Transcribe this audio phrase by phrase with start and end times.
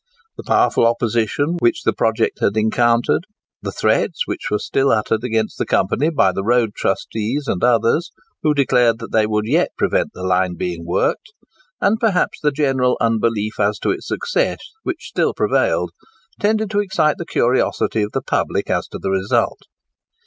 [0.35, 3.25] The powerful opposition which the project had encountered,
[3.61, 8.09] the threats which were still uttered against the company by the road trustees and others,
[8.41, 11.31] who declared that they would yet prevent the line being worked,
[11.79, 15.91] and perhaps the general unbelief as to its success which still prevailed,
[16.39, 19.59] tended to excite the curiosity of the public as to the result.